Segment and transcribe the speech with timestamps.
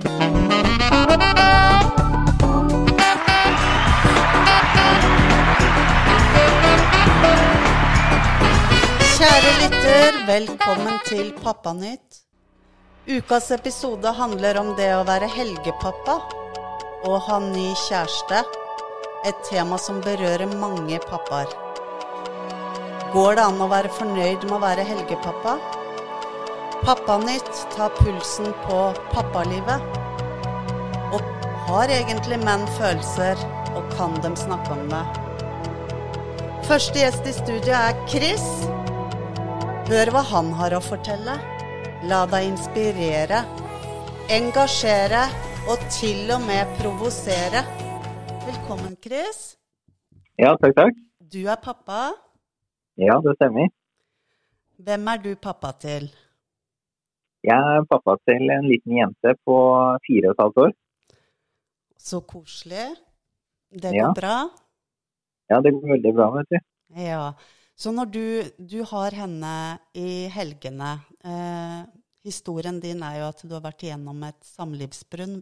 [0.00, 0.12] Kjære
[9.60, 12.22] lytter, velkommen til Pappanytt.
[13.10, 16.16] Ukas episode handler om det å være helgepappa
[17.04, 18.40] og ha ny kjæreste.
[19.28, 21.52] Et tema som berører mange pappaer.
[23.12, 25.79] Går det an å være fornøyd med å være helgepappa?
[26.80, 28.78] Pappanytt tar pulsen på
[29.12, 29.82] pappalivet.
[31.12, 31.20] Og
[31.66, 33.36] har egentlig menn følelser,
[33.76, 35.02] og kan de snakke om det?
[36.64, 38.46] Første gjest i studio er Chris.
[39.90, 41.34] Hør hva han har å fortelle.
[42.08, 43.42] La deg inspirere,
[44.32, 45.26] engasjere
[45.68, 47.60] og til og med provosere.
[48.46, 49.58] Velkommen, Chris.
[50.40, 51.04] Ja, takk, takk.
[51.20, 52.14] Du er pappa.
[52.96, 53.68] Ja, det stemmer.
[54.80, 56.08] Hvem er du pappa til?
[57.46, 59.54] Jeg er pappa til en liten jente på
[60.06, 60.72] fire og et halvt år.
[62.00, 62.88] Så koselig.
[63.70, 64.06] Det Ja.
[64.08, 64.36] går bra?
[65.50, 66.58] Ja, det går veldig bra, vet du.
[67.00, 67.32] Ja.
[67.76, 71.86] Så når du, du har henne i helgene eh,
[72.22, 75.40] Historien din er jo at du har vært igjennom et samlivsbrudd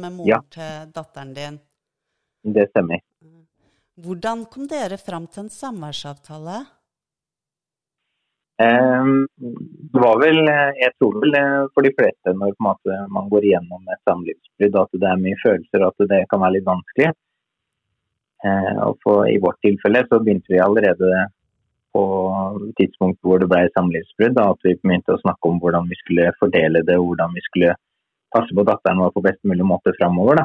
[0.00, 0.38] med moren Ja.
[0.48, 1.58] til datteren din.
[2.42, 3.02] Det stemmer.
[4.00, 6.64] Hvordan kom dere fram til en samværsavtale?
[8.62, 9.26] Ehm,
[9.92, 12.54] det var vel, eh, jeg tror vel eh, for de fleste når
[13.10, 16.56] man går igjennom et samlivsbrudd, at det er mye følelser og at det kan være
[16.58, 17.08] litt vanskelig.
[18.44, 21.24] Eh, og for, I vårt tilfelle så begynte vi allerede
[21.94, 22.04] på
[22.78, 26.82] tidspunkt hvor det ble samlivsbrudd, at vi begynte å snakke om hvordan vi skulle fordele
[26.86, 27.74] det, hvordan vi skulle
[28.34, 30.44] passe på datteren vår på best mulig måte framover.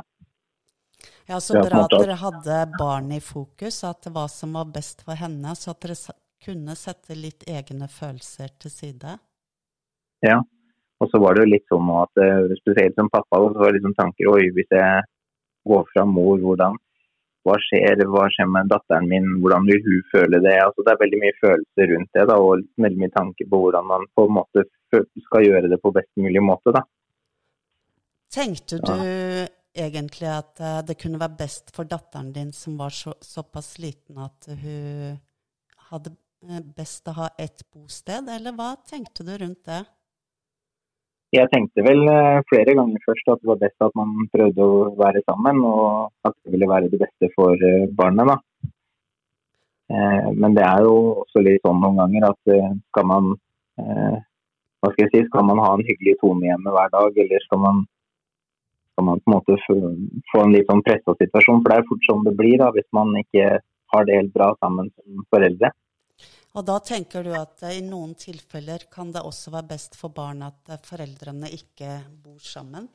[1.30, 5.06] Ja, Så bra at dere hadde barn i fokus, at det var som var best
[5.06, 5.98] for henne, så at dere
[6.46, 9.18] kunne sette litt egne følelser til side.
[10.26, 10.40] Ja.
[11.00, 13.80] Og så var det jo litt sånn at eh, spesielt som pappa, så var det
[13.80, 15.04] liksom tanker Oi, hvis jeg
[15.70, 16.76] går fra mor, hvordan
[17.48, 20.58] hva skjer, hva skjer med datteren min, hvordan vil hun føle det?
[20.60, 23.88] Altså, det er veldig mye følelser rundt det, da, og veldig mye tanker på hvordan
[23.90, 26.74] man på en måte skal gjøre det på best mulig måte.
[26.76, 26.84] Da.
[28.36, 28.94] Tenkte du
[29.80, 34.20] egentlig at eh, det kunne være best for datteren din, som var så, såpass liten
[34.20, 35.16] at hun
[35.90, 36.14] hadde
[36.76, 39.84] best å ha ett bosted, eller hva tenkte du rundt det?
[41.36, 44.78] Jeg tenkte vel eh, flere ganger først at det var best at man prøvde å
[44.98, 48.32] være sammen, og at det ville være det beste for eh, barnet.
[48.32, 48.38] da.
[49.94, 50.96] Eh, Men det er jo
[51.26, 53.30] også litt sånn noen ganger at eh, skal man
[53.78, 54.18] eh,
[54.80, 57.62] hva skal jeg si, skal man ha en hyggelig tone hjemme hver dag, eller skal
[57.62, 57.84] man,
[58.94, 59.58] skal man på en måte
[60.32, 61.62] få en litt sånn pressa situasjon?
[61.62, 63.60] For det er fort sånn det blir da, hvis man ikke
[63.94, 65.74] har det helt bra sammen som foreldre.
[66.58, 70.14] Og da tenker du at eh, i noen tilfeller kan det også være best for
[70.14, 72.88] barn at eh, foreldrene ikke bor sammen?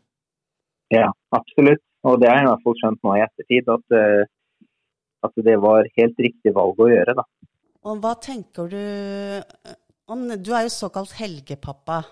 [0.92, 1.82] Ja, absolutt.
[2.04, 4.66] Og det har jeg i hvert fall skjønt nå i ettertid, at, eh,
[5.24, 7.14] at det var helt riktig valg å gjøre.
[7.20, 7.24] da.
[7.84, 8.82] Og hva tenker du
[10.12, 12.02] om Du er jo såkalt helgepappa,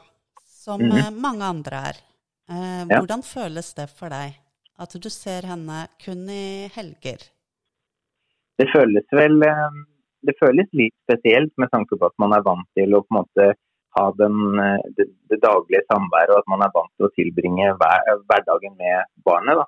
[0.47, 1.21] som mm -hmm.
[1.21, 1.97] mange andre er.
[2.49, 2.99] Eh, Ja.
[2.99, 4.39] Hvordan føles det for deg
[4.79, 7.19] at du ser henne kun i helger?
[8.59, 9.71] Det føles vel eh,
[10.27, 13.21] det føles litt spesielt med tanke på at man er vant til å på en
[13.21, 13.53] måte
[13.99, 17.73] ha den, eh, det, det daglige samværet, og at man er vant til å tilbringe
[17.81, 19.61] hver, hverdagen med barnet.
[19.61, 19.67] Da.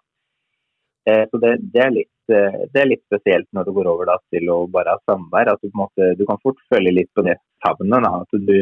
[1.10, 4.08] Eh, Så det, det, er litt, eh, det er litt spesielt når det går over
[4.08, 5.52] da, til å bare ha samvær.
[5.52, 8.56] At du, måte, du kan fort føle litt på det savnet du,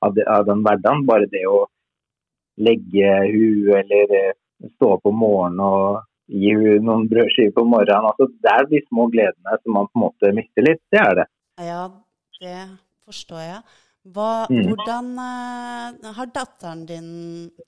[0.00, 1.04] av, av den hverdagen.
[1.10, 1.66] Bare det å
[2.64, 4.32] legge hu eller eh,
[4.76, 8.10] stå opp om morgenen og gi henne noen brødskiver på morgenen.
[8.10, 10.82] Altså, det er de små gledene som man på en måte mister litt.
[10.92, 11.26] Det er det.
[11.62, 11.82] Ja,
[12.40, 12.60] det
[13.04, 13.64] forstår jeg.
[14.14, 14.66] Hva, Mm.
[14.68, 17.06] Hvordan uh, har datteren din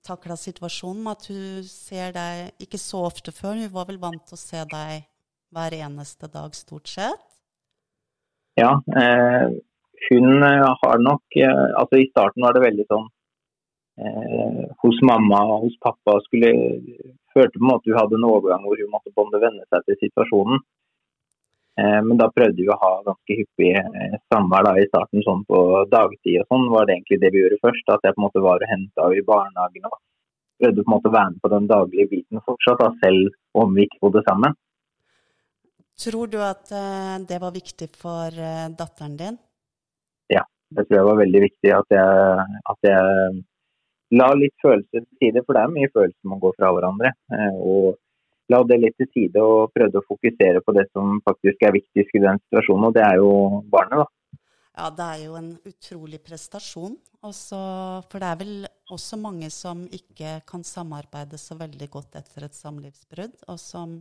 [0.05, 3.57] takla situasjonen med at hun ser deg ikke så ofte før?
[3.57, 5.07] Hun var vel vant til å se deg
[5.57, 7.25] hver eneste dag, stort sett?
[8.61, 9.49] Ja, eh,
[10.11, 13.07] hun eh, har nok eh, Altså i starten var det veldig sånn
[14.01, 16.53] eh, hos mamma og hos pappa skulle
[17.37, 20.01] følte på en måte hun hadde en overgang hvor hun måtte på venne seg til
[20.05, 20.65] situasjonen.
[21.81, 25.43] Eh, men da prøvde vi å ha ganske hyppig eh, samvær da, i starten, sånn
[25.49, 25.59] på
[25.93, 27.91] dagtid og sånn, var det egentlig det vi gjorde først.
[27.93, 29.99] At jeg på en måte var og henta henne i barnehagen og
[30.63, 33.77] prøvde på en måte å være med på den daglige biten fortsatt, da, selv om
[33.77, 34.57] vi ikke bodde sammen.
[36.01, 38.41] Tror du at eh, det var viktig for
[38.81, 39.37] datteren din?
[40.33, 43.45] Ja, Det tror jeg var veldig viktig at jeg, at jeg
[44.15, 47.13] la litt følelser til side, for det er mye følelser man går fra hverandre.
[47.35, 47.97] eh, Og
[48.53, 52.15] la det litt til side og prøvde å fokusere på det som faktisk er viktigst
[52.15, 54.05] i den situasjonen, og det er jo barnet.
[54.05, 54.07] da.
[54.77, 56.99] Ja, det er jo en utrolig prestasjon.
[57.25, 57.59] Også,
[58.11, 62.55] for det er vel også mange som ikke kan samarbeide så veldig godt etter et
[62.55, 63.97] samlivsbrudd, og som,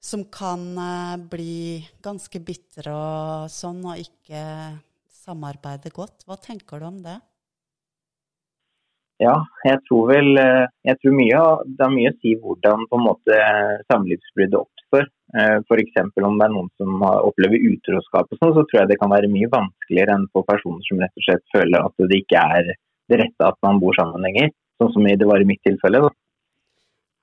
[0.00, 4.40] som kan uh, bli ganske bitre og sånn, og ikke
[5.20, 6.24] samarbeide godt.
[6.26, 7.20] Hva tenker du om det?
[9.20, 9.34] Ja,
[9.68, 13.04] jeg tror vel eh, jeg tror mye, Det har mye å si hvordan på en
[13.04, 13.40] måte
[13.92, 15.08] samlivsbruddet oppstår.
[15.36, 15.98] Eh, F.eks.
[16.00, 19.30] om det er noen som opplever utroskap, og sånn, så tror jeg det kan være
[19.32, 22.72] mye vanskeligere enn for personer som rett og slett føler at det ikke er
[23.10, 24.50] det rette at man bor sammen lenger.
[24.80, 26.06] Sånn som det var i mitt tilfelle.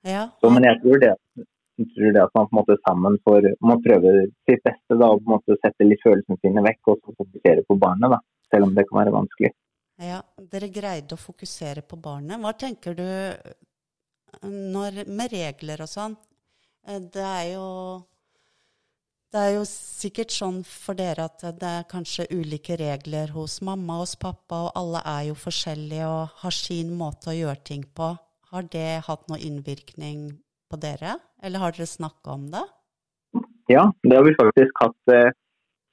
[0.06, 0.28] Ja.
[0.38, 1.12] Så, men jeg tror, det,
[1.80, 5.08] jeg tror det, at man på en måte sammen får må prøve sitt beste da,
[5.10, 8.22] og på en måte sette litt følelsene sine vekk og fokusere på barnet, da,
[8.54, 9.50] selv om det kan være vanskelig.
[9.98, 12.38] Ja, Dere greide å fokusere på barnet.
[12.38, 13.08] Hva tenker du
[14.46, 16.14] når, med regler og sånn?
[16.86, 17.66] Eh, det er jo
[19.28, 23.98] det er jo sikkert sånn for dere at det er kanskje ulike regler hos mamma
[23.98, 27.82] og hos pappa, og alle er jo forskjellige og har sin måte å gjøre ting
[27.84, 28.14] på.
[28.48, 30.30] Har det hatt noe innvirkning
[30.72, 32.64] på dere, eller har dere snakka om det?
[33.68, 35.12] Ja, det har vi faktisk hatt.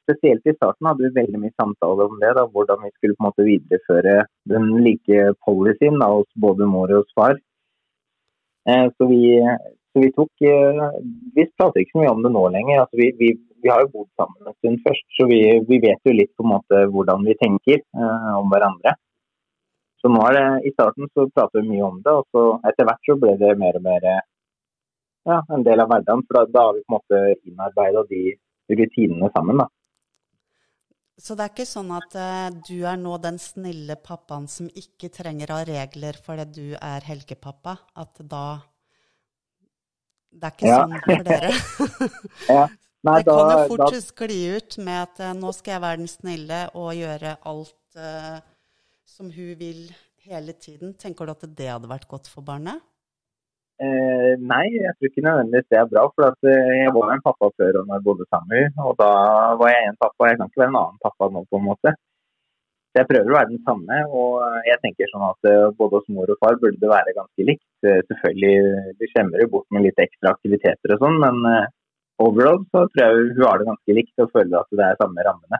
[0.06, 3.24] Spesielt i starten hadde vi veldig mye samtaler om det, da, hvordan vi skulle på
[3.24, 4.20] en måte videreføre
[4.52, 7.40] den like policyen da, hos både mor og hos far.
[8.70, 9.24] Eh, så vi
[9.96, 10.86] så vi tok eh,
[11.36, 12.84] Vi prater ikke så mye om det nå lenger.
[12.84, 13.32] Altså, vi, vi,
[13.64, 15.40] vi, har jo bodd sammen en stund først, så vi,
[15.88, 18.94] vet jo litt på en måte hvordan vi tenker eh, om hverandre.
[20.04, 22.90] Så nå er det, I starten så prater vi mye om det, og så etter
[22.90, 26.26] hvert så ble det mer og mer ja, en del av hverdagen.
[26.28, 28.22] For da, da har vi på en måte innarbeida de
[28.76, 29.64] rutinene sammen.
[29.64, 29.70] da.
[31.16, 35.10] Så det er ikke sånn at uh, du er nå den snille pappaen som ikke
[35.16, 37.78] trenger å ha regler fordi du er helgepappa?
[37.96, 38.46] At da
[40.36, 40.82] det er ikke ja.
[40.82, 41.52] sånn for dere.
[42.58, 42.66] ja.
[43.06, 46.12] Nei, det kan jo fort skli ut med at uh, nå skal jeg være den
[46.12, 48.42] snille og gjøre alt uh,
[49.08, 49.86] som hun vil
[50.26, 50.96] hele tiden.
[51.00, 52.84] Tenker du at det hadde vært godt for barnet?
[53.76, 56.04] Eh, nei, jeg tror ikke nødvendigvis det er bra.
[56.16, 58.76] For at, eh, jeg var en pappa før når jeg bodde sammen.
[58.88, 59.12] Og da
[59.60, 60.30] var jeg en pappa.
[60.30, 61.96] Jeg kan ikke være en annen pappa nå, på en måte.
[62.96, 66.12] Så jeg prøver å være den samme, og jeg tenker sånn at eh, både hos
[66.16, 67.68] mor og far burde det være ganske likt.
[67.84, 68.54] Eh, selvfølgelig,
[68.96, 71.68] du skjemmer jo bort med litt ekstra aktiviteter og sånn, men eh,
[72.24, 75.28] overall så tror jeg hun har det ganske likt og føler at det er samme
[75.28, 75.60] rammene.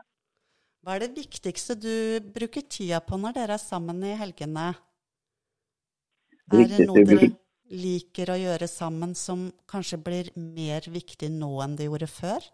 [0.80, 1.92] Hva er det viktigste du
[2.32, 4.70] bruker tida på når dere er sammen i helgene?
[6.48, 7.34] Det er det noe dere
[7.70, 12.46] liker å gjøre sammen som kanskje blir mer viktig nå enn det gjorde før?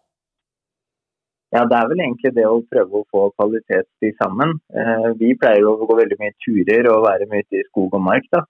[1.53, 4.55] Ja, Det er vel egentlig det å prøve å få kvalitetstid sammen.
[4.73, 8.01] Eh, vi pleier å gå veldig mye turer og være mye ute i skog og
[8.01, 8.25] mark.
[8.33, 8.41] da.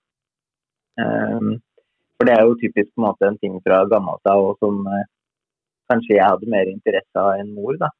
[1.03, 1.49] Eh,
[2.15, 5.03] for det er jo typisk på en måte en ting fra gammelt av som eh,
[5.91, 7.75] kanskje jeg hadde mer interesse av enn mor.
[7.77, 7.91] da.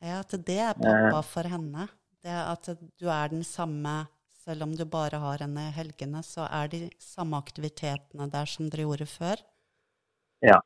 [0.00, 1.88] Ja, at det er pappa for henne.
[2.24, 2.64] Det At
[2.98, 4.06] du er den samme
[4.46, 8.70] selv om du bare har henne i helgene, så er de samme aktivitetene der som
[8.70, 9.42] dere gjorde før?
[10.44, 10.60] Ja,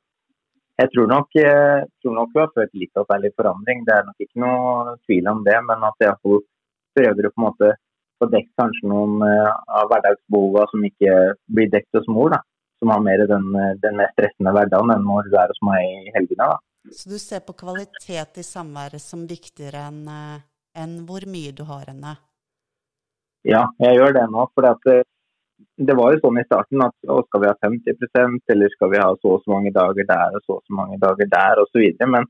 [0.81, 3.83] jeg tror nok, jeg tror nok vi har følt litt at det er litt forandring.
[3.85, 5.57] Det er nok ikke noe tvil om det.
[5.69, 6.17] Men at jeg
[6.97, 7.73] prøver å på en måte
[8.21, 9.51] få dekket kanskje noen uh,
[9.81, 11.19] av hverdagsbehovene som ikke
[11.53, 12.33] blir dekket hos mor.
[12.37, 12.41] da.
[12.81, 13.51] Som har mer den,
[13.83, 16.49] den mest stressende hverdagen enn når du er hos meg i helgene.
[16.49, 16.93] da.
[16.97, 20.07] Så du ser på kvalitet i samværet som viktigere enn
[20.81, 22.15] enn hvor mye du har henne?
[23.49, 24.45] Ja, jeg gjør det nå.
[24.55, 25.07] For at, eh,
[25.81, 29.01] det var jo sånn i starten at å, skal vi ha 50% eller skal vi
[29.01, 31.87] ha så og så mange dager der og så og så mange dager der osv.
[32.05, 32.29] Men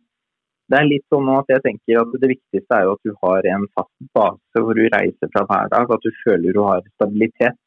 [0.71, 3.51] det er litt sånn at jeg tenker at det viktigste er jo at du har
[3.55, 7.59] en fast base hvor du reiser fra hver dag, at du føler du har stabilitet.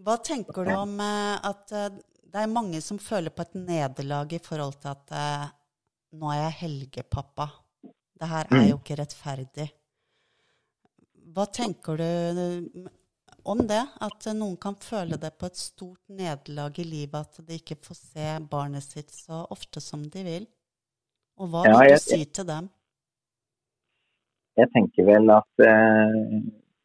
[0.00, 1.90] Hva tenker du om eh, at eh,
[2.30, 5.50] det er mange som føler på et nederlag i forhold til at
[6.14, 7.48] nå er jeg helgepappa.
[8.20, 8.82] Det her er jo mm.
[8.82, 9.66] ikke rettferdig.
[11.30, 12.88] Hva tenker du
[13.42, 13.82] om det.
[14.00, 17.98] At noen kan føle det på et stort nederlag i livet at de ikke får
[17.98, 20.48] se barnet sitt så ofte som de vil.
[21.40, 22.68] Og hva ja, vil du si til dem?
[24.58, 26.16] Jeg tenker vel at eh,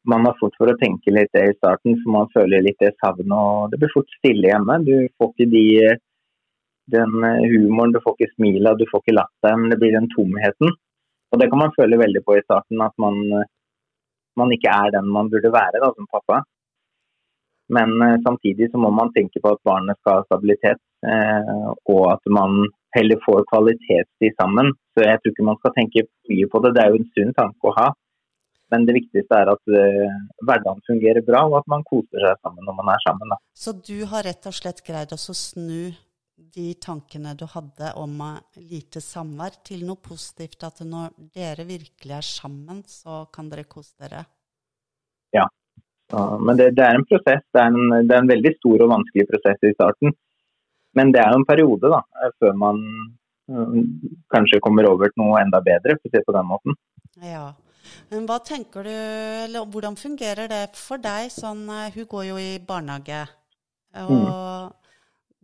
[0.08, 2.94] man har fort for å tenke litt det i starten, for man føler litt det
[3.02, 3.36] savnet.
[3.36, 4.80] Og det blir fort stille hjemme.
[4.88, 5.66] Du får ikke de,
[6.96, 7.18] den
[7.52, 9.68] humoren, du får ikke smila, du får ikke latteren.
[9.74, 10.72] Det blir den tomheten.
[11.34, 13.18] Og det kan man føle veldig på i starten, at man
[14.40, 16.42] man ikke er den man burde være da, som pappa.
[17.76, 22.02] Men eh, samtidig så må man tenke på at barnet skal ha stabilitet, eh, og
[22.14, 22.66] at man
[22.98, 24.72] heller får kvalitetstid sammen.
[24.94, 26.76] Så jeg tror ikke man skal tenke mye på det.
[26.76, 27.88] Det er jo en sunn tanke å ha.
[28.74, 30.16] Men det viktigste er at eh,
[30.46, 33.34] hverdagen fungerer bra, og at man koser seg sammen når man er sammen.
[33.34, 33.42] Da.
[33.58, 35.94] Så du har rett og slett greid å snu
[36.38, 40.64] de tankene du hadde om eh, lite samvær, til noe positivt.
[40.68, 44.26] At når dere virkelig er sammen, så kan dere kose dere.
[45.36, 45.48] Ja.
[46.40, 47.44] men det, det, er en prosess.
[47.54, 50.16] Det er en, det er en, veldig stor og vanskelig prosess i starten.
[50.96, 52.00] Men det er jo en periode da,
[52.40, 52.78] før man
[53.52, 53.82] um,
[54.32, 56.78] kanskje kommer over til noe enda bedre, for å si det på den måten.
[57.20, 57.50] Ja.
[58.14, 61.28] Men hva tenker du, eller hvordan fungerer det for deg?
[61.34, 63.26] Sånn, eh, hun går jo i barnehage.
[64.06, 64.82] Og mm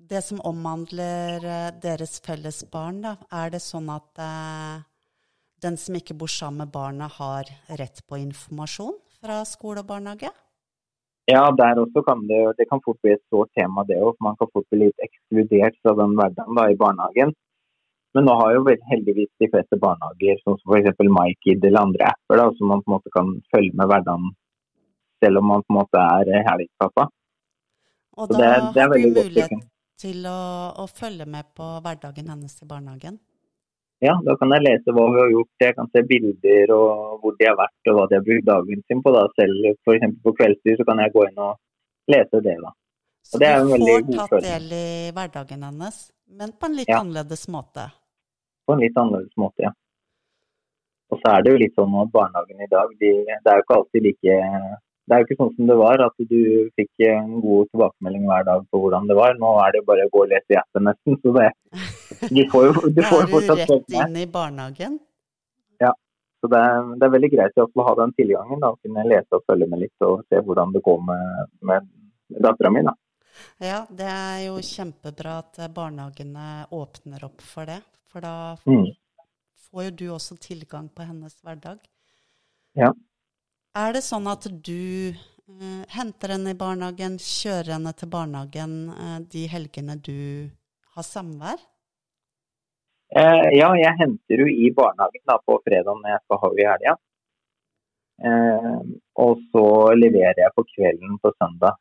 [0.09, 4.81] det som omhandler eh, deres felles barn, da, er det sånn at eh,
[5.61, 10.31] den som ikke bor sammen med barna, har rett på informasjon fra skole og barnehage?
[11.29, 14.17] Ja, der også kan det, det kan fort bli et sårt tema, det òg.
[14.25, 17.35] Man kan fort bli litt ekskludert fra den hverdagen da, i barnehagen.
[18.11, 20.97] Men nå har jo heldigvis de fleste barnehager, sånn som f.eks.
[20.99, 24.31] MyKid eller andre apper, da, som man på en måte kan følge med hverdagen
[25.21, 27.07] selv om man på en måte er helgepappa.
[28.19, 29.70] Og da det, det har du mulighet
[30.01, 30.39] til å,
[30.81, 33.19] å, følge med på hverdagen hennes i barnehagen?
[34.01, 35.51] Ja, da kan jeg lese hva hun har gjort.
[35.61, 38.85] Jeg kan se bilder og hvor de har vært og hva de har brukt dagen
[38.89, 39.13] sin på.
[39.13, 39.27] Da.
[39.37, 40.15] Selv f.eks.
[40.25, 41.59] på kveldstid så kan jeg gå inn og
[42.09, 42.55] lese det.
[42.63, 42.73] da.
[43.21, 45.99] Så det du får tatt del i hverdagen hennes,
[46.33, 47.03] men på en litt ja.
[47.03, 47.85] annerledes måte?
[48.65, 49.71] På en litt annerledes måte, ja.
[51.11, 53.65] Og så er det jo litt sånn at barnehagen i dag, de, det er jo
[53.65, 54.37] ikke alltid like
[55.09, 56.41] det er jo ikke sånn som det var, at du
[56.77, 59.33] fikk en god tilbakemelding hver dag på hvordan det var.
[59.41, 61.17] Nå er det bare å gå og lese i appen nesten.
[61.23, 61.47] Så det,
[62.37, 64.99] de får jo, de får jo fortsatt Er du rett inn i barnehagen?
[65.81, 65.91] Ja.
[66.41, 68.61] Så det er, det er veldig greit å ha den tilgangen.
[68.63, 71.91] da, Kunne lese og følge med litt og se hvordan det går med, med
[72.45, 72.85] dattera mi.
[73.61, 77.81] Ja, det er jo kjempebra at barnehagene åpner opp for det.
[78.11, 78.89] For da mm.
[79.67, 81.81] får jo du også tilgang på hennes hverdag.
[82.79, 82.93] Ja.
[83.71, 89.19] Er det sånn at du uh, henter henne i barnehagen, kjører henne til barnehagen uh,
[89.31, 90.49] de helgene du
[90.97, 91.61] har samvær?
[93.15, 96.65] Uh, ja, jeg henter henne i barnehagen da, på fredag når jeg skal ha henne
[96.65, 96.97] i helga.
[99.23, 99.63] Og så
[99.97, 101.79] leverer jeg på kvelden på søndag,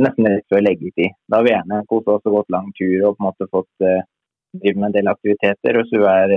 [0.00, 1.12] nesten rett før leggetid.
[1.28, 3.82] Da har vi gjerne kose oss og gått lang tur og på en måte fått
[3.82, 5.76] drive med en del aktiviteter.
[5.82, 6.32] Og så er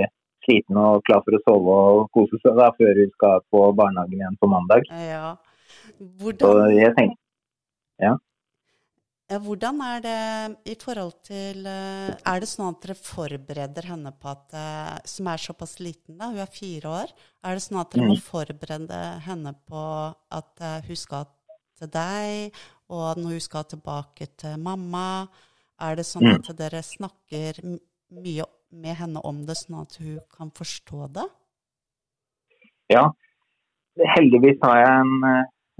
[0.46, 4.22] sliten og klar for å sove og kose seg da, før hun skal på barnehagen
[4.22, 4.88] igjen på mandag.
[5.10, 5.34] Ja.
[6.22, 6.72] Hvordan...
[6.96, 7.18] Tenker,
[8.02, 8.16] ja.
[9.26, 10.18] Hvordan er det
[10.70, 15.26] i forhold til eh, Er det sånn at dere forbereder henne på at eh, Som
[15.32, 17.14] er såpass liten, da, hun er fire år.
[17.42, 18.22] Er det sånn at dere må mm.
[18.22, 19.82] forberede henne på
[20.38, 21.26] at eh, hun skal
[21.76, 22.54] til deg,
[22.88, 25.26] og når hun skal tilbake til mamma?
[25.82, 26.38] Er det sånn mm.
[26.38, 27.58] at dere snakker
[28.14, 31.26] mye med henne om det, sånn at hun kan forstå det?
[32.92, 33.08] Ja,
[34.14, 35.14] heldigvis har jeg en,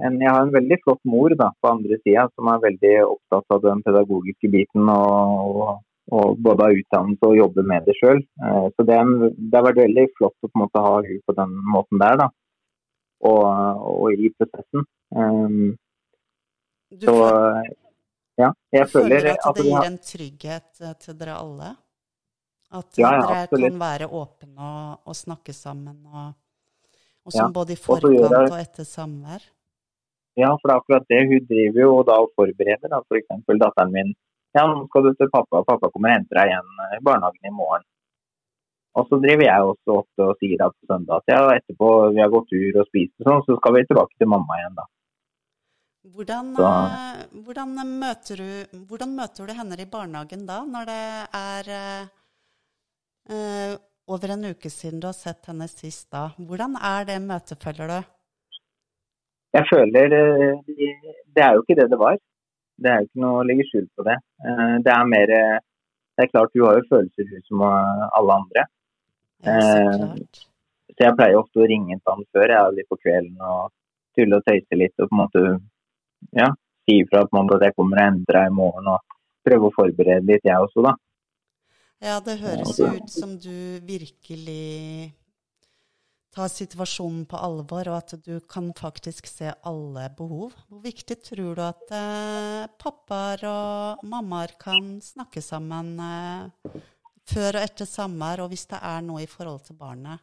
[0.07, 3.57] en, jeg har en veldig flott mor da, på andre sida, som er veldig opptatt
[3.57, 4.91] av den pedagogiske biten.
[4.93, 5.75] og, og,
[6.17, 8.21] og både har utdannelse og jobbe med det sjøl.
[8.23, 8.99] Eh, så det,
[9.39, 12.21] det, har vært veldig flott å på en måte ha hun på den måten der.
[12.23, 12.29] da,
[13.27, 13.43] Og,
[13.91, 14.87] og i prosessen.
[15.11, 15.75] Um,
[17.03, 17.17] så
[18.39, 21.73] ja, jeg føler, føler at det gir en trygghet eh, til dere alle?
[22.75, 26.33] At ja, ja, dere kan være åpne og, og, snakke sammen, og,
[27.23, 29.45] og som ja, både i forkant og, og etter samvær?
[30.37, 31.21] Ja, for det er akkurat det.
[31.31, 33.29] Hun driver jo da og forbereder da, f.eks.
[33.47, 34.11] For datteren min.
[34.57, 37.55] Ja, nå skal du til pappa, pappa kommer og henter deg igjen i barnehagen i
[37.55, 37.87] morgen.
[38.97, 42.23] Og så driver jeg også ofte og sier at på søndag at ja, etterpå vi
[42.23, 44.87] har gått tur og spist og sånn, så skal vi tilbake til mamma igjen, da.
[46.17, 51.03] Hvordan, eh, hvordan, møter du, hvordan, møter du, henne i barnehagen da, når det
[51.41, 51.71] er
[53.29, 56.29] eh, eh, over en uke siden du har sett henne sist da.
[56.39, 57.99] Hvordan er det møtet, føler du?
[59.57, 60.59] Jeg føler eh,
[61.35, 62.19] Det er jo ikke det det var.
[62.77, 64.19] Det er jo ikke noe å legge skjul på det.
[64.47, 68.63] Eh, det er mer Det er klart, du har jo følelser, som alle andre.
[69.45, 70.39] Ja, så, klart.
[70.97, 73.75] så jeg pleier ofte å ringe til han før jeg er litt på kvelden og
[74.17, 75.43] tulle og tøyse litt og på en måte
[76.41, 76.49] ja,
[76.87, 77.35] si ifra at
[77.67, 80.95] jeg kommer og deg i morgen og prøve å forberede litt, jeg også, da.
[82.05, 85.15] Ja, det høres jo ut som du virkelig
[86.37, 90.53] tar situasjonen på alvor, og at du kan faktisk se alle behov.
[90.69, 96.75] Hvor viktig tror du at eh, pappaer og mammaer kan snakke sammen eh,
[97.33, 100.21] før og etter samvær, og hvis det er noe i forhold til barnet?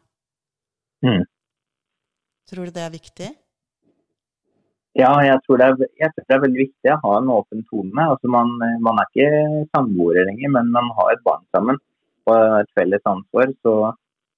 [1.04, 1.26] Mm.
[2.48, 3.32] Tror du det er viktig?
[4.94, 8.06] Ja, jeg tror, er, jeg tror, det er, veldig viktig å ha en åpen tone.
[8.14, 8.52] Altså man,
[8.84, 11.80] man, er ikke samboere lenger, men man har et barn sammen
[12.30, 13.50] og et felles ansvar.
[13.66, 13.74] Så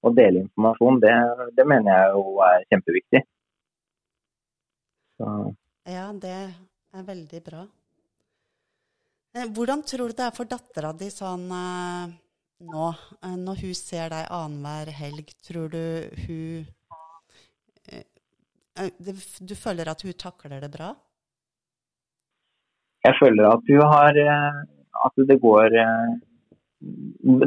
[0.01, 1.13] å dele informasjon, det,
[1.57, 3.21] det mener jeg jo er kjempeviktig.
[5.17, 5.33] Så.
[5.89, 7.65] Ja, det er veldig bra.
[9.37, 12.15] Eh, hvordan tror du det er for dattera di sånn eh,
[12.65, 12.87] nå,
[13.21, 15.29] eh, når hun ser deg annenhver helg?
[15.45, 15.83] Tror du
[16.25, 16.76] hun eh, eh,
[19.49, 20.93] Du føler at hun takler det bra?
[23.07, 24.63] Jeg føler at hun har eh,
[25.07, 26.15] At det går eh,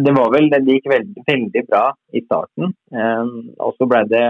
[0.06, 1.82] Det var vel Det gikk veldig, veldig bra
[2.14, 2.74] i starten.
[2.94, 4.24] eh, Og så ble det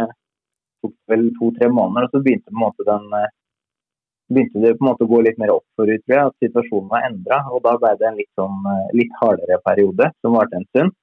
[0.81, 3.31] tok vel to-tre måneder, og så begynte den eh,
[4.31, 7.07] begynte det på en måte å gå litt mer opp for henne, at situasjonen var
[7.09, 7.41] endra.
[7.51, 10.95] Og da ble det en litt, sånn, eh, litt hardere periode som varte en stund.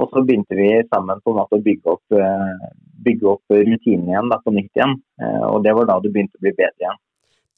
[0.00, 2.70] Og så begynte vi sammen på en måte å bygge opp, eh,
[3.06, 4.94] bygge opp rutinene igjen da, på nytt igjen.
[5.22, 7.00] Eh, Og det var da det begynte å bli bedre igjen.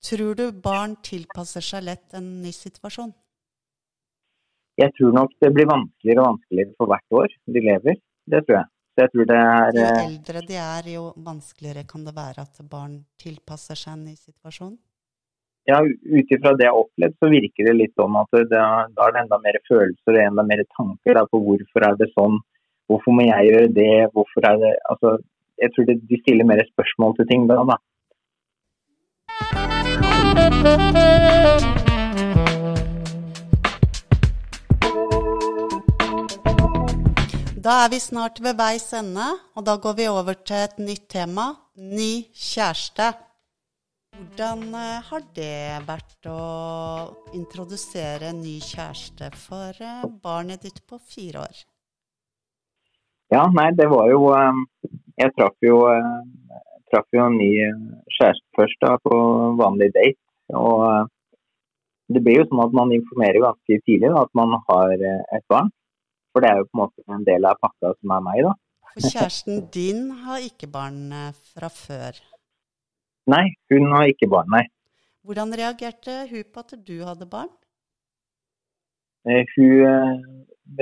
[0.05, 3.13] Tror du barn tilpasser seg lett en ny situasjon?
[4.81, 8.01] Jeg tror nok det blir vanskeligere og vanskeligere for hvert år de lever.
[8.27, 8.69] Det tror jeg.
[8.95, 12.45] Så jeg tror det er Jo eh, eldre de er, jo vanskeligere kan det være
[12.47, 14.75] at barn tilpasser seg en ny situasjon.
[15.67, 19.15] Ja, ut ifra det jeg har opplevd, så virker det litt sånn at da er
[19.17, 22.37] det enda mer følelser og enda mer tanker da, på hvorfor er det sånn.
[22.91, 23.93] Hvorfor må jeg gjøre det?
[24.13, 25.15] Hvorfor er det Altså,
[25.63, 27.63] jeg tror det, de stiller mer spørsmål til ting da.
[27.71, 27.77] da.
[37.65, 41.07] Da er vi snart ved veis ende, og da går vi over til et nytt
[41.15, 41.47] tema
[41.77, 43.07] ny kjæreste.
[44.15, 46.41] Hvordan eh, har det vært å
[47.35, 51.65] introdusere en ny kjæreste for eh, barnet ditt på fire år?
[53.35, 54.61] Ja, nei, det var jo eh,
[55.21, 56.59] Jeg traff jo, eh,
[56.91, 57.83] traff jo en ny eh,
[58.17, 59.19] kjæreste først da, på
[59.61, 60.19] vanlig date.
[60.59, 61.07] Og eh,
[62.15, 65.71] det blir jo sånn at man informerer ganske tidlig da, at man har et barn.
[66.35, 68.55] For det er jo på en måte en del av pakka som er meg, da.
[68.95, 71.01] For kjæresten din har ikke barn
[71.55, 72.19] fra før.
[73.31, 74.67] Nei, hun har ikke barn, nei.
[75.25, 77.49] Hvordan reagerte hun på at du hadde barn?
[79.25, 80.17] Eh, Hun eh,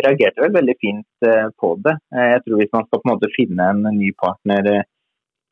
[0.02, 1.94] reagerte vel veldig fint eh, på det.
[2.10, 4.70] Jeg tror hvis man skal på en måte finne en ny partner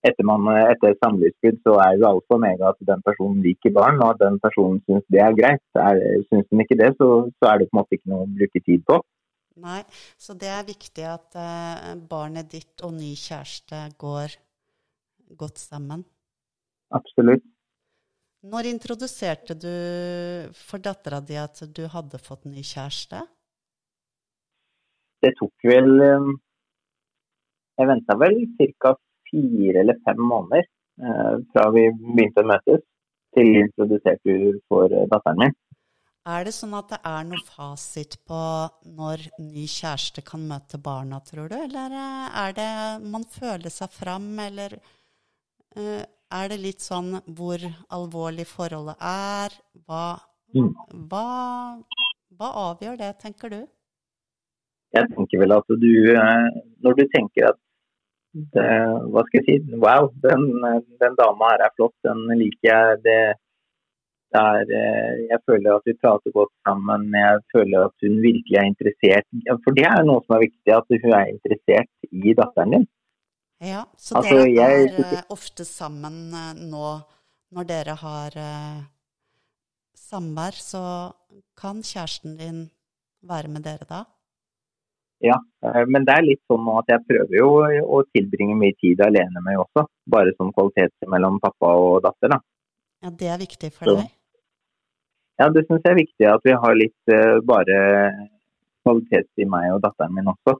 [0.00, 3.75] etter, man, etter et samlivsbrudd, så er jo alfa og omega at den personen liker
[3.76, 5.64] barn, og at den personen syns det er greit.
[5.76, 8.30] Er, syns den ikke det, så, så er det på en måte ikke noe å
[8.38, 9.00] bruke tid på.
[9.61, 9.82] Nei,
[10.16, 11.36] så det er viktig at
[12.08, 14.38] barnet ditt og ny kjæreste går
[15.36, 16.06] godt sammen.
[16.97, 17.45] Absolutt.
[18.40, 19.72] Når introduserte du
[20.56, 23.20] for dattera di at du hadde fått ny kjæreste?
[25.20, 26.28] Det tok vel eh,
[27.80, 28.94] Jeg venta vel ca.
[29.28, 32.80] fire eller fem måneder eh, fra vi begynte å møtes,
[33.36, 35.52] til jeg introduserte hun for eh, datteren min.
[36.30, 38.40] Er det sånn at det er noe fasit på
[38.96, 41.56] når ny kjæreste kan møte barna, tror du?
[41.60, 42.72] Eller er det
[43.04, 44.76] man føler seg fram, eller
[46.32, 49.54] er det litt sånn hvor alvorlig forholdet er?
[49.86, 50.04] Hva,
[50.50, 50.73] Mm.
[51.10, 51.26] hva,
[52.34, 53.60] hva avgjør det, tenker du?
[54.93, 56.47] jeg tenker vel at du eh,
[56.82, 57.58] Når du tenker at
[58.54, 58.64] det,
[59.12, 59.76] Hva skal jeg si?
[59.84, 60.49] Wow, den,
[61.02, 61.95] den dama her er flott.
[62.06, 62.99] Den liker jeg.
[63.06, 63.19] Det,
[64.34, 67.08] det er, eh, jeg føler at vi prater godt sammen.
[67.14, 69.26] Jeg føler at hun virkelig er interessert.
[69.64, 72.86] For det er noe som er viktig, at hun er interessert i datteren din.
[73.60, 77.02] Ja, så Altså, dere jeg- er eh, ofte sammen eh, nå
[77.52, 78.82] når dere har uh,
[79.96, 81.12] samvær, så
[81.58, 82.70] kan kjæresten din
[83.26, 84.04] være med dere da?
[85.20, 85.36] Ja,
[85.90, 87.49] men det er litt sånn nå at jeg prøver jo
[87.82, 89.84] å tilbringe mye tid alene med også.
[90.08, 92.28] Bare som kvalitet mellom pappa og datter.
[92.30, 92.38] da.
[93.02, 94.10] Ja, det er viktig for Så- deg.
[95.40, 98.30] Ja, det syns jeg er viktig at vi har litt bare
[98.86, 100.56] kvalitet i meg og datteren min også.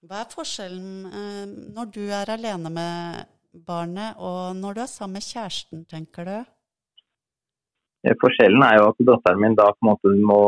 [0.00, 3.26] Hva er forskjellen eh, når du er alene med
[3.68, 6.38] barnet, og når du er sammen med kjæresten, tenker du?
[8.22, 10.40] Forskjellen er jo at datteren min da på en måte må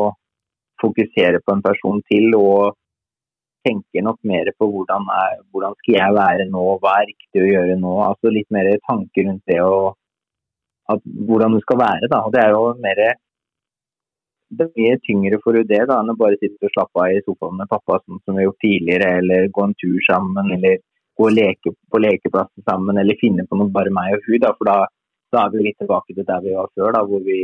[0.80, 2.78] fokusere på en person til og
[3.66, 7.50] tenke nok mer på hvordan, er, hvordan skal jeg være nå, hva er riktig å
[7.50, 7.92] gjøre nå.
[8.06, 9.92] Altså litt mer tanker rundt det og
[10.90, 12.08] at, hvordan du skal være.
[12.08, 12.24] da.
[12.24, 13.04] Og Det er jo mer
[14.52, 17.14] det er mye tyngre for UD det da, enn å bare sitte og slappe av
[17.14, 20.50] i sofaen med pappa, sånn som vi har gjort tidligere, eller gå en tur sammen,
[20.56, 20.82] eller
[21.18, 24.38] gå og leke på lekeplassen sammen, eller finne på noe bare meg og hun.
[24.44, 24.76] da, For da,
[25.32, 27.40] da er vi litt tilbake til der vi var før, da, hvor vi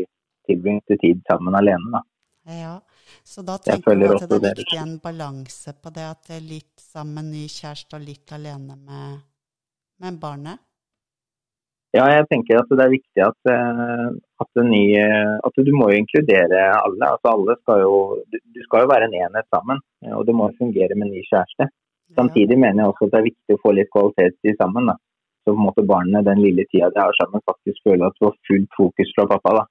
[0.48, 1.92] tilbringte tid sammen alene.
[1.96, 2.04] da.
[2.48, 2.76] Ja,
[3.24, 6.46] så da tenker du at det er viktig en balanse på det, at det er
[6.48, 9.20] litt sammen med ny kjæreste og litt alene med,
[10.04, 10.64] med barnet?
[11.96, 14.08] Ja, jeg tenker at det er viktig at, eh,
[14.42, 15.04] at, det nye,
[15.48, 17.06] at du må jo inkludere alle.
[17.14, 17.94] altså alle skal jo,
[18.28, 21.70] Du skal jo være en enhet sammen, eh, og det må fungere med ny kjæreste.
[22.16, 24.86] Samtidig mener jeg også at det er viktig å få litt kvalitetstid sammen.
[24.92, 24.96] da.
[25.44, 28.26] Så på en måte barna den lille tida de har sammen, faktisk føler at du
[28.28, 29.54] har fullt fokus fra pappa.
[29.60, 29.64] da.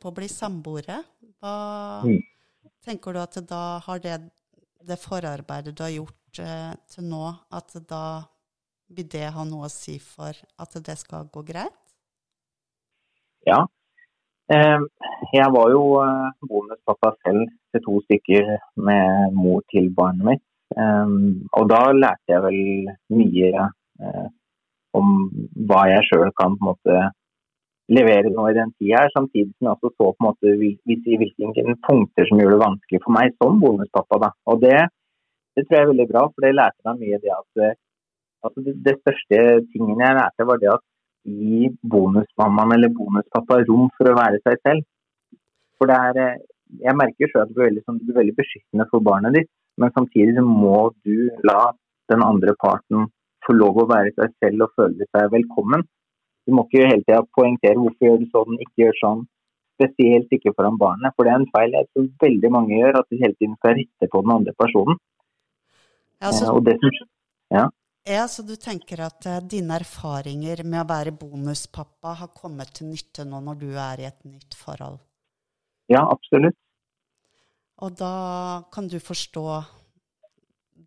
[0.00, 1.00] På å bli samboere,
[1.40, 2.20] hva Mm.
[2.84, 4.20] tenker du at da har det,
[4.88, 8.24] det forarbeidet du har gjort eh, til nå, at da
[8.96, 11.76] vil det ha noe å si for at det skal gå greit?
[13.46, 13.62] Ja.
[14.50, 14.80] Eh,
[15.32, 18.50] Jeg var jo eh, bonuspappa selv til to stykker
[18.88, 20.44] med mor til barnet mitt.
[20.76, 21.14] Eh,
[21.58, 22.60] Og da lærte jeg vel
[23.14, 23.52] mye
[24.02, 24.28] eh,
[24.98, 25.10] om
[25.70, 27.00] hva jeg sjøl kan på en måte
[27.90, 31.18] levere nå i den tida, samtidig som jeg også så på en måte hvil- hvil-
[31.22, 34.32] hvilke punkter som gjorde det vanskelig for meg som bonuspappa.
[34.50, 34.76] Og det,
[35.56, 37.74] det tror jeg er veldig bra, for det lærte meg mye det at eh,
[38.44, 39.40] altså det, det største
[39.72, 40.84] tingen jeg lærte, var det at
[41.28, 44.86] gi bonusmammaen eller bonuspappa rom for å være seg selv.
[45.78, 46.42] For det er, eh,
[46.86, 49.50] jeg merker selv at du blir veldig, sånn, du veldig beskyttende for barnet ditt,
[49.80, 51.72] men samtidig så må du la
[52.12, 53.08] den andre parten
[53.46, 55.84] få lov å være seg selv og føle seg velkommen.
[56.46, 59.22] Du må ikke hele tida poengtere hvorfor gjør du sånn, ikke gjør sånn.
[59.80, 63.08] Spesielt ikke foran barnet, for det er en feil jeg tror veldig mange gjør, at
[63.08, 64.98] de hele tiden skal rette på den andre personen.
[65.00, 65.10] Ja,
[66.20, 66.90] Eh, så, Og det som
[67.50, 67.64] ja,
[68.06, 73.26] så du tenker at uh, dine erfaringer med å være bonuspappa har kommet til nytte
[73.28, 74.98] nå når du er i et nytt forhold?
[75.90, 76.56] Ja, absolutt.
[77.80, 79.44] Og da kan du forstå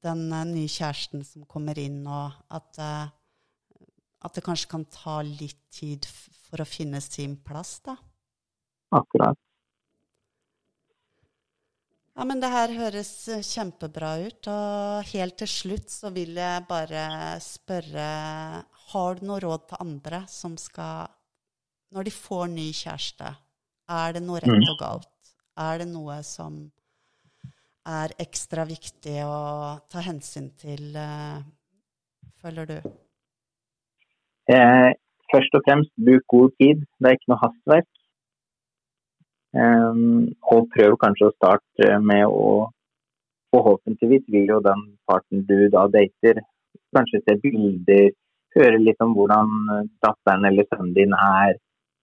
[0.04, 3.86] den uh, nye kjæresten som kommer inn, og at, uh,
[4.26, 7.98] at det kanskje kan ta litt tid for å finne sin plass, da.
[8.94, 9.38] Akkurat.
[12.14, 14.50] Ja, men det her høres eh, kjempebra ut.
[14.52, 17.08] Og helt til slutt så vil jeg bare
[17.42, 18.06] spørre
[18.94, 21.10] Har du noe råd til andre som skal
[21.94, 23.34] Når de får ny kjæreste,
[23.90, 24.70] er det noe rett Mm.
[24.74, 25.10] og galt?
[25.58, 26.72] Er det noe som
[27.86, 31.44] er ekstra viktig å ta hensyn til, eh,
[32.42, 32.78] føler du?
[34.50, 34.90] Eh,
[35.30, 36.82] først og fremst, bruk god tid.
[36.98, 37.92] Det er ikke noe hastverk.
[39.54, 42.72] Um, og prøv kanskje å starte med å
[43.54, 46.40] Forhåpentligvis vil jo den parten du da dater,
[46.98, 48.08] kanskje se bilder,
[48.58, 49.52] høre litt om hvordan
[50.02, 51.60] datteren eller sønnen din er.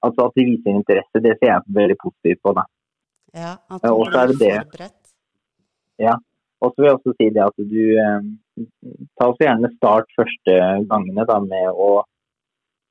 [0.07, 1.23] Altså at de viser interesse.
[1.25, 2.55] Det ser jeg veldig positivt på.
[2.55, 2.65] da.
[3.35, 4.97] Ja, at du så blir det forberedt.
[6.61, 8.25] Og så vil jeg også si det at du eh,
[9.17, 10.57] ta også gjerne start første
[10.91, 11.91] gangene da med å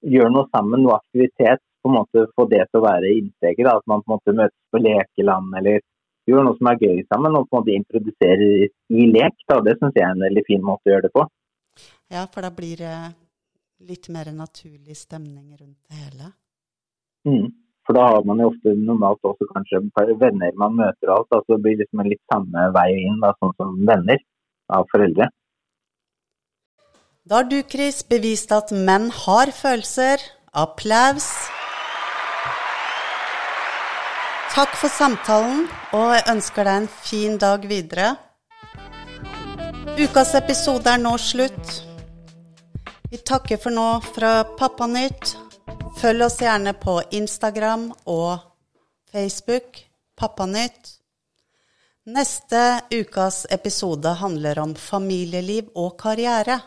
[0.10, 1.62] gjøre noe sammen, noe aktivitet.
[1.82, 3.65] På en måte Få det til å være innsteget.
[3.68, 5.80] da, At man på en måte møtes på lekeland eller
[6.30, 7.38] gjør noe som er gøy sammen.
[7.38, 9.36] Og på en måte introduserer i lek.
[9.48, 11.26] da, Det syns jeg er en veldig fin måte å gjøre det på.
[12.10, 12.98] Ja, for da blir det
[13.88, 16.32] litt mer naturlig stemning rundt det hele.
[17.28, 17.52] Mm.
[17.86, 19.82] For da har man jo ofte normalt også kanskje
[20.22, 21.38] venner man møter og alt.
[21.39, 24.20] altså Det blir liksom en litt samme vei inn, da, sånn som venner
[24.70, 25.30] av foreldre.
[27.30, 30.22] Da har du, Chris, bevist at menn har følelser.
[30.54, 31.59] Applaus.
[34.50, 38.08] Takk for samtalen, og jeg ønsker deg en fin dag videre.
[40.00, 41.74] Ukas episode er nå slutt.
[43.12, 45.36] Vi takker for nå fra Pappanytt.
[46.00, 48.42] Følg oss gjerne på Instagram og
[49.14, 49.84] Facebook,
[50.18, 50.96] Pappanytt.
[52.10, 56.58] Neste ukas episode handler om familieliv og karriere.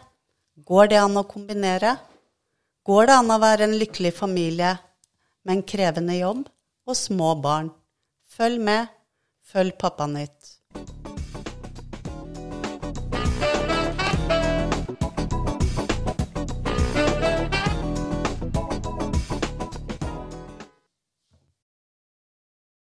[0.54, 1.96] Går det an å kombinere?
[2.86, 4.76] Går det an å være en lykkelig familie
[5.42, 6.46] med en krevende jobb
[6.86, 7.70] og små barn?
[8.28, 8.90] Følg med.
[9.42, 10.51] Følg Pappanytt.